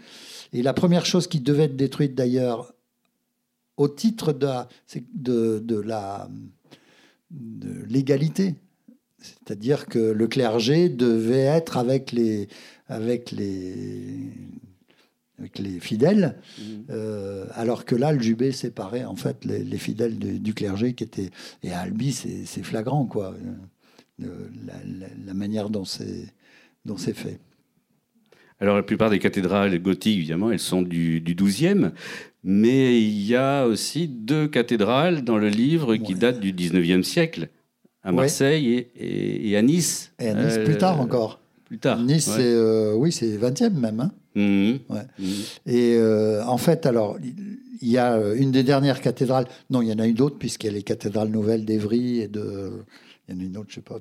[0.52, 2.74] Et la première chose qui devait être détruite d'ailleurs
[3.78, 4.48] au titre de,
[5.14, 6.30] de, de la
[7.32, 8.56] de l'égalité.
[9.20, 12.48] C'est-à-dire que le clergé devait être avec les,
[12.88, 14.32] avec les,
[15.40, 16.64] avec les fidèles, mmh.
[16.90, 21.04] euh, alors que là, le jubé séparait en fait les, les fidèles du, clergé qui
[21.04, 21.30] étaient.
[21.64, 23.34] Et à Albi, c'est flagrant, quoi,
[24.22, 24.26] euh,
[24.66, 24.74] la,
[25.26, 27.40] la, manière dont c'est fait.
[28.60, 31.92] Alors, la plupart des cathédrales gothiques, évidemment, elles sont du, du 12e.
[32.44, 37.50] Mais il y a aussi deux cathédrales dans le livre qui datent du 19e siècle,
[38.02, 40.14] à Marseille et, à Nice.
[40.20, 41.42] Et à Nice, plus tard euh, encore.
[41.66, 42.00] Plus tard.
[42.00, 44.00] Nice, c'est euh, oui, c'est 20e même.
[44.00, 44.12] Hein.
[44.36, 44.74] Mmh.
[44.90, 45.26] Mmh.
[45.66, 47.18] Et euh, en fait, alors,
[47.82, 49.48] il y a une des dernières cathédrales.
[49.70, 52.28] Non, il y en a une d'autres, puisqu'il y a les cathédrales nouvelles d'Evry et
[52.28, 52.84] de.
[53.28, 54.00] Il y en a une autre, je sais pas.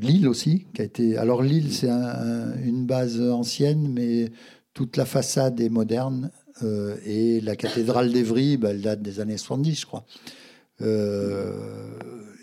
[0.00, 1.16] Lille aussi, qui a été.
[1.18, 4.30] Alors Lille, c'est une base ancienne, mais
[4.72, 6.30] toute la façade est moderne
[6.62, 10.04] euh, et la cathédrale d'Evry, bah, elle date des années 70, je crois.
[10.82, 11.52] Euh,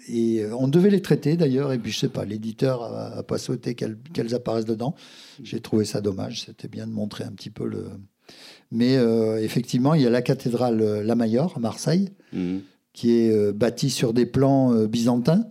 [0.07, 3.75] et on devait les traiter d'ailleurs, et puis je sais pas, l'éditeur a, pas souhaité
[3.75, 4.95] qu'elles apparaissent dedans.
[5.41, 7.85] J'ai trouvé ça dommage, c'était bien de montrer un petit peu le.
[8.71, 12.57] Mais euh, effectivement, il y a la cathédrale La Mayor à Marseille, mmh.
[12.93, 15.45] qui est bâtie sur des plans byzantins.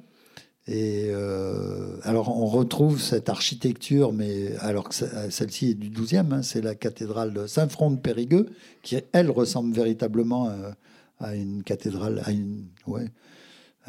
[0.68, 6.42] Et euh, alors on retrouve cette architecture, mais alors que celle-ci est du 12e, hein,
[6.42, 8.46] c'est la cathédrale de Saint-Front de Périgueux,
[8.82, 10.70] qui elle ressemble véritablement euh,
[11.18, 13.06] à, une cathédrale, à une, ouais,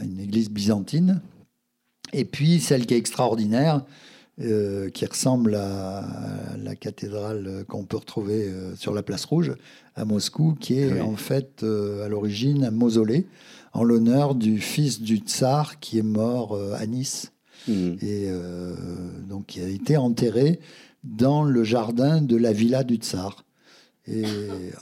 [0.01, 1.21] une église byzantine.
[2.13, 3.83] Et puis celle qui est extraordinaire,
[4.41, 6.03] euh, qui ressemble à,
[6.57, 9.53] la cathédrale qu'on peut retrouver sur la place Rouge
[9.95, 13.27] à Moscou, qui est en fait à l'origine un mausolée
[13.73, 17.33] en l'honneur du fils du tsar qui est mort euh, à Nice.
[17.67, 17.93] Hmm.
[18.01, 18.75] Et euh,
[19.27, 20.59] donc, qui a été enterré
[21.03, 23.43] dans le jardin de la villa du tsar.
[24.05, 24.25] Et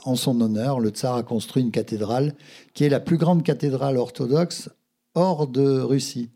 [0.04, 2.34] en son honneur, le tsar a construit une cathédrale
[2.74, 4.68] qui est la plus grande cathédrale orthodoxe
[5.14, 6.30] hors de Russie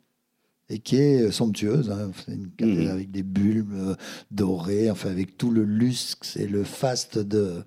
[0.69, 1.91] et qui est somptueuse.
[1.91, 2.11] Hein.
[2.29, 2.97] Une cathédrale hmm.
[2.97, 3.95] avec des bulbes euh,
[4.31, 7.65] dorés, enfin avec tout le luxe et le faste de,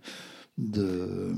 [0.57, 1.31] de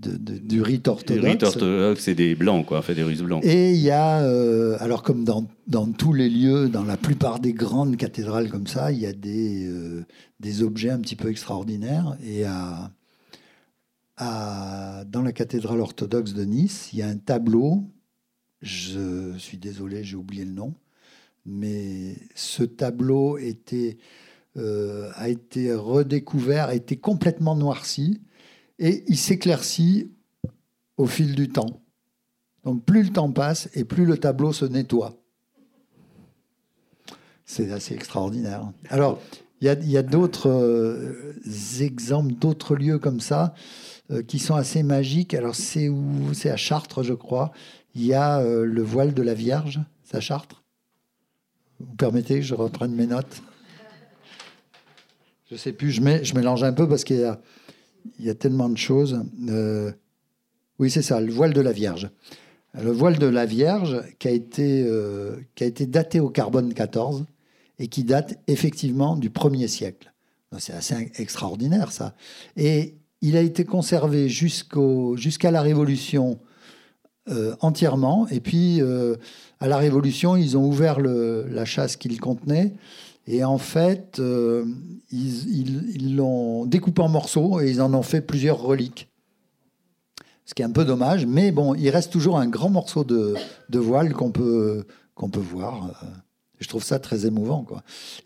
[0.00, 1.22] du rite orthodoxe.
[1.22, 3.44] Le rite orthodoxe, c'est des blancs, quoi, fait des Russes blancs.
[3.44, 7.40] Et il y a, euh, alors comme dans, dans, tous les lieux, dans la plupart
[7.40, 10.04] des grandes cathédrales comme ça, il y a des, euh,
[10.38, 12.16] des objets un petit peu extraordinaires.
[12.24, 12.90] Et à,
[14.16, 17.84] à, dans la cathédrale orthodoxe de Nice, il y a un tableau,
[18.62, 20.74] je suis désolé, j'ai oublié le nom,
[21.46, 23.38] mais ce tableau
[24.56, 28.20] euh, a été redécouvert, a été complètement noirci
[28.78, 30.12] et il s'éclaircit
[30.96, 31.82] au fil du temps.
[32.64, 35.16] Donc plus le temps passe et plus le tableau se nettoie.
[37.46, 38.70] C'est assez extraordinaire.
[38.90, 39.20] Alors,
[39.60, 41.34] il y a, d'autres euh,
[41.80, 43.54] exemples, d'autres lieux comme ça,
[44.10, 45.34] euh, qui sont assez magiques.
[45.34, 47.52] Alors, C'est à Chartres, je crois.
[47.94, 49.80] Il y a euh, le voile de la Vierge.
[50.12, 50.64] À Chartres
[51.78, 53.42] Vous permettez que je reprenne mes notes?
[55.48, 56.00] Je sais plus, je,
[56.34, 57.40] mélange un peu parce qu'il y a,
[58.18, 59.22] il y a tellement de choses.
[59.48, 59.92] Euh,
[60.80, 62.10] oui, c'est ça, le voile de la Vierge.
[62.74, 67.24] Le voile de la Vierge qui a été, euh, daté au carbone 14
[67.78, 70.12] et qui date effectivement du 1er siècle.
[70.58, 72.14] C'est assez extraordinaire ça.
[72.56, 76.40] Et il a été conservé jusqu'à la Révolution
[77.28, 78.26] euh, entièrement.
[78.30, 78.80] Et puis,
[79.60, 82.72] à la Révolution, ils ont ouvert la chasse qu'il contenait.
[83.26, 84.64] Et en fait, euh,
[85.12, 89.08] ils l'ont découpé en morceaux et ils en ont fait plusieurs reliques.
[90.46, 93.36] Ce qui est un peu dommage, mais bon, il reste toujours un grand morceau de,
[93.72, 96.02] voile qu'on peut, qu'on peut voir.
[96.58, 97.64] Je trouve ça très émouvant.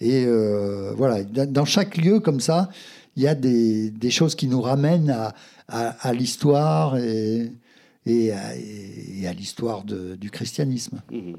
[0.01, 2.71] Et euh, voilà, dans chaque lieu comme ça,
[3.17, 5.15] il y a des, choses qui nous ramènent
[5.69, 7.53] à, l'histoire et,
[8.07, 11.03] et, à, l'histoire du christianisme.
[11.11, 11.35] Mmh.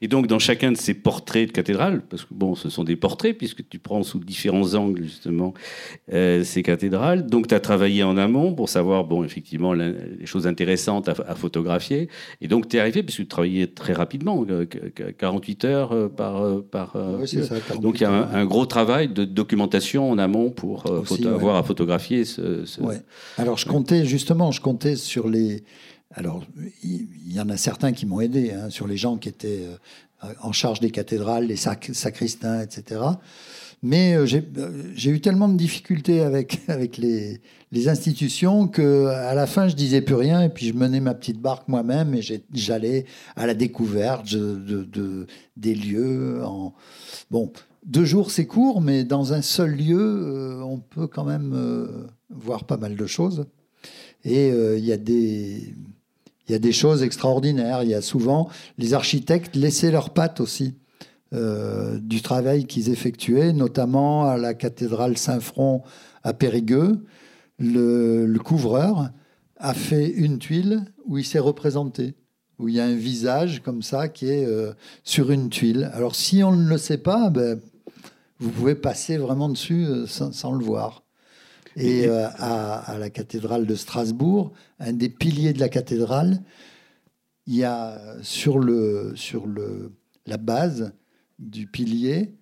[0.00, 2.94] Et donc, dans chacun de ces portraits de cathédrales, parce que bon, ce sont des
[2.94, 5.54] portraits, puisque tu prends sous différents angles, justement,
[6.12, 7.26] euh, ces cathédrales.
[7.26, 12.08] Donc, tu as travaillé en amont pour savoir, bon, effectivement, les choses intéressantes à, photographier.
[12.40, 14.46] Et donc, tu es arrivé, puisque tu travaillais très rapidement,
[15.18, 16.62] 48 euh, heures euh, par.
[16.62, 17.56] par oui, c'est ça.
[17.80, 20.84] Donc, il y a un, gros travail de documentation en amont pour
[21.26, 22.64] avoir à photographier ce.
[22.64, 22.80] ce...
[23.36, 25.64] Alors, je comptais, justement, je comptais sur les
[26.14, 26.42] alors,
[26.82, 29.66] il y en a certains qui m'ont aidé, hein, sur les gens qui étaient
[30.24, 33.00] euh, en charge des cathédrales, les sacristains, etc.
[33.82, 37.40] Mais euh, euh, j'ai eu tellement de difficultés avec, avec les,
[37.70, 41.40] les institutions qu'à la fin, je disais plus rien et puis je menais ma petite
[41.40, 43.04] barque moi-même et j'allais
[43.36, 46.42] à la découverte de, des lieux.
[47.30, 47.52] Bon,
[47.84, 52.76] deux jours, c'est court, mais dans un seul lieu, on peut quand même voir pas
[52.76, 53.46] mal de choses.
[54.24, 55.74] Et il y a des
[56.48, 57.82] il y a des choses extraordinaires.
[57.82, 60.74] Il y a souvent les architectes laissaient leurs pattes aussi
[61.34, 65.82] euh, du travail qu'ils effectuaient, notamment à la cathédrale Saint-Front
[66.24, 67.04] à Périgueux.
[67.58, 69.10] Le, couvreur
[69.56, 72.14] a fait une tuile où il s'est représenté,
[72.58, 74.72] où il y a un visage comme ça qui est euh,
[75.04, 75.90] sur une tuile.
[75.92, 77.60] Alors si on ne le sait pas, ben,
[78.38, 81.02] vous pouvez passer vraiment dessus euh, sans, le voir.
[81.78, 86.42] Et euh, à, la cathédrale de Strasbourg, un des piliers de la cathédrale,
[87.46, 89.92] il y a sur, le, sur le,
[90.26, 90.92] la base
[91.38, 92.34] du pilier,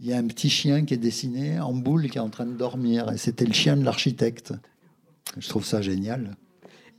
[0.00, 2.46] il y a un petit chien qui est dessiné en boule qui est en train
[2.46, 3.10] de dormir.
[3.12, 4.54] Et c'était le chien de l'architecte.
[5.36, 6.36] Je trouve ça génial.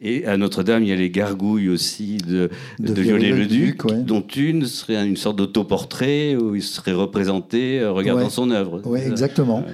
[0.02, 2.50] Et à Notre-Dame, il y a les gargouilles aussi de,
[2.80, 8.50] de, Viollet-le-Duc, dont une serait une sorte d'autoportrait où il serait représenté euh, regardant son
[8.52, 8.82] œuvre.
[8.86, 9.66] Oui, exactement.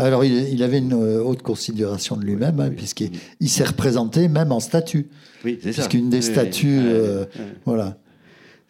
[0.00, 4.60] Alors, il, avait une euh, haute considération de lui-même, hein, puisqu'il s'est représenté même en
[4.60, 5.08] statue.
[5.44, 5.82] Oui, c'est ça.
[5.82, 7.24] Puisqu'une des statues, euh,
[7.64, 7.96] voilà.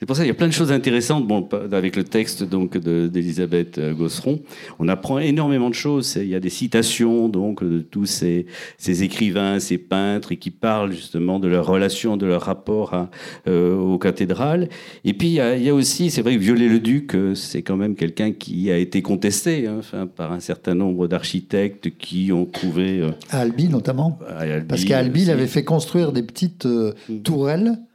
[0.00, 2.78] C'est pour ça qu'il y a plein de choses intéressantes bon, avec le texte donc
[2.78, 4.40] d'Elisabeth euh, Gosseron.
[4.78, 6.16] On apprend énormément de choses.
[6.16, 8.46] Il y a des citations donc de tous ces,
[8.78, 13.10] ces écrivains, ces peintres, et qui parlent justement de leur relation, de leur rapport à,
[13.46, 14.70] euh, aux cathédrales.
[15.04, 17.60] Et puis il y a, il y a aussi, c'est vrai que Viollet-le-Duc, euh, c'est
[17.60, 22.32] quand même quelqu'un qui a été contesté hein, enfin, par un certain nombre d'architectes qui
[22.32, 23.06] ont trouvé...
[23.28, 24.18] à Albi notamment.
[24.66, 27.18] Parce qu'à Albi, il avait fait construire des petites mm.
[27.22, 27.89] tourelles euh,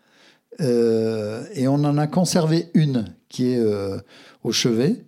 [0.60, 3.98] et on en a conservé une qui est euh,
[4.44, 5.04] au chevet.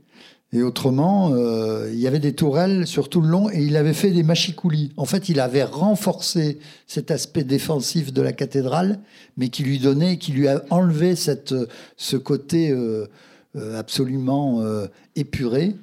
[0.53, 3.93] Et autrement, euh, il y avait des tourelles sur tout le long et il avait
[3.93, 4.91] fait des machicoulis.
[4.95, 8.99] En fait, il avait renforcé cet aspect défensif de la cathédrale,
[9.35, 11.53] mais qui lui donnait, qui lui a enlevé cette,
[11.97, 12.73] ce côté
[13.75, 14.63] absolument
[15.17, 15.75] épuré.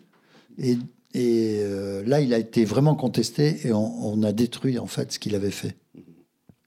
[0.56, 0.78] Et,
[1.12, 1.62] et
[2.06, 5.34] là, il a été vraiment contesté et on, on a détruit en fait ce qu'il
[5.34, 5.76] avait fait.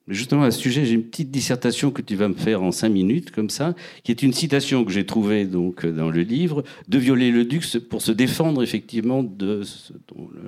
[0.08, 2.90] Justement, à ce sujet, j'ai une petite dissertation que tu vas me faire en cinq
[2.90, 6.98] minutes, comme ça, qui est une citation que j'ai trouvée donc dans le livre de
[6.98, 9.64] Viollet-le-Duc pour se défendre effectivement de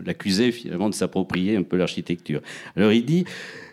[0.06, 2.42] l'accusé finalement de s'approprier un peu l'architecture.
[2.78, 3.26] Alors il dit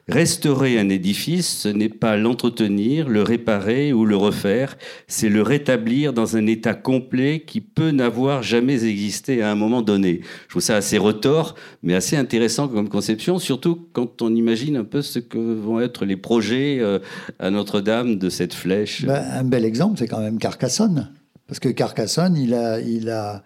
[0.09, 6.13] Restaurer un édifice, ce n'est pas l'entretenir, le réparer ou le refaire, c'est le rétablir
[6.13, 10.21] dans un état complet qui peut n'avoir jamais existé à un moment donné.
[10.45, 14.85] Je trouve ça assez retors, mais assez intéressant comme conception, surtout quand on imagine un
[14.85, 17.01] peu ce que vont être les projets euh,
[17.41, 19.05] à Notre-Dame de cette flèche.
[19.05, 21.11] Ben, un bel exemple, c'est quand même Carcassonne.
[21.49, 23.43] Parce que Carcassonne, il a, il a,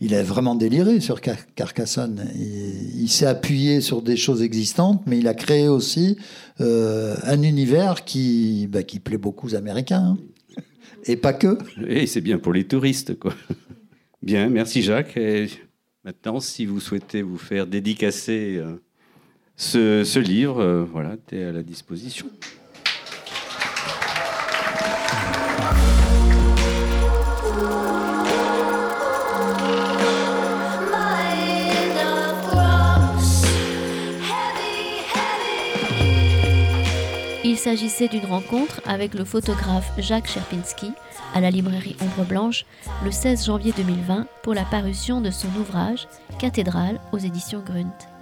[0.00, 2.28] il a vraiment déliré sur Carcassonne.
[2.34, 6.18] Il, s'est appuyé sur des choses existantes, mais il a créé aussi
[6.60, 10.16] euh, un univers qui, bah, qui plaît beaucoup aux Américains.
[10.16, 10.62] Hein.
[11.06, 11.58] Et pas que.
[11.86, 13.34] Et c'est bien pour les touristes, quoi.
[14.22, 15.18] Bien, merci Jacques.
[15.18, 15.48] Et
[16.02, 18.78] maintenant, si vous souhaitez vous faire dédicacer euh,
[19.54, 22.26] ce, livre, euh, voilà, tu es à la disposition.
[37.64, 40.92] S'agissait d'une rencontre avec le photographe Jacques Cherpinski
[41.34, 42.66] à la librairie Ombre Blanche
[43.02, 46.06] le 16 janvier 2020 pour la parution de son ouvrage
[46.38, 48.13] Cathédrale aux éditions Grunt.